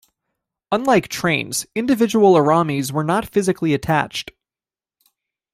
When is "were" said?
2.91-3.03